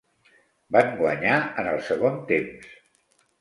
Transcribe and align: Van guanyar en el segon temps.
Van 0.75 0.89
guanyar 1.01 1.35
en 1.65 1.69
el 1.75 1.79
segon 1.91 2.19
temps. 2.33 2.73